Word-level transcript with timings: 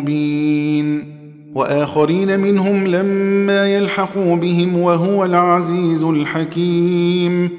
مبين. 0.00 1.14
وآخرين 1.54 2.40
منهم 2.40 2.86
لما 2.86 3.66
يلحقوا 3.66 4.36
بهم 4.36 4.78
وهو 4.78 5.24
العزيز 5.24 6.02
الحكيم. 6.02 7.50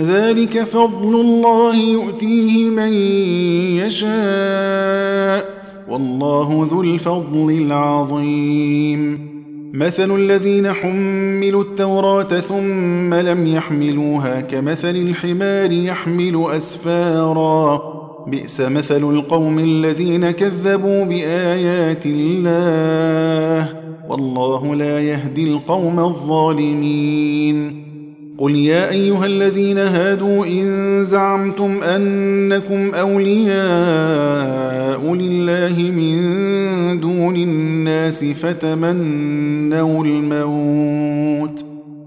ذلك 0.00 0.62
فضل 0.62 1.20
الله 1.20 1.76
يؤتيه 1.76 2.70
من 2.70 2.92
يشاء. 3.86 5.54
والله 5.88 6.68
ذو 6.70 6.82
الفضل 6.82 7.50
العظيم. 7.50 9.34
مثل 9.74 10.16
الذين 10.16 10.72
حملوا 10.72 11.62
التوراة 11.62 12.22
ثم 12.22 13.14
لم 13.14 13.46
يحملوها 13.46 14.40
كمثل 14.40 14.96
الحمار 14.96 15.72
يحمل 15.72 16.44
أسفارا. 16.48 18.03
بئس 18.26 18.60
مثل 18.60 19.04
القوم 19.04 19.58
الذين 19.58 20.30
كذبوا 20.30 21.04
بآيات 21.04 22.06
الله 22.06 23.68
والله 24.08 24.74
لا 24.74 25.00
يهدي 25.00 25.44
القوم 25.44 26.00
الظالمين. 26.00 27.84
قل 28.38 28.56
يا 28.56 28.90
أيها 28.90 29.26
الذين 29.26 29.78
هادوا 29.78 30.46
إن 30.46 31.04
زعمتم 31.04 31.82
أنكم 31.82 32.94
أولياء 32.94 33.54
لله 35.14 35.82
من 35.82 37.00
دون 37.00 37.36
الناس 37.36 38.24
فتمنوا 38.24 40.04
الموت. 40.04 41.73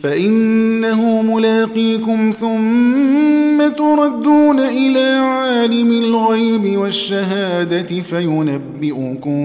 فإنه 0.00 1.22
ملاقيكم 1.22 2.32
ثم 2.40 3.68
تردون 3.68 4.60
إلى 4.60 5.00
عالم 5.00 5.90
الغيب 5.90 6.78
والشهادة 6.78 8.02
فينبئكم 8.02 9.40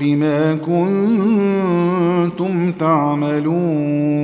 بما 0.00 0.54
كنتم 0.54 2.72
تعملون. 2.72 4.20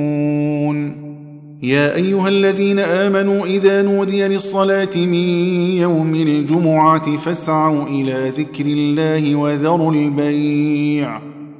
يا 1.63 1.95
أيها 1.95 2.27
الذين 2.27 2.79
آمنوا 2.79 3.45
إذا 3.45 3.81
نودي 3.81 4.27
للصلاة 4.27 4.95
من 4.95 5.29
يوم 5.77 6.15
الجمعة 6.15 7.17
فاسعوا 7.17 7.83
إلى 7.83 8.31
ذكر 8.37 8.65
الله 8.65 9.35
وذروا 9.35 9.93
البيع. 9.93 11.36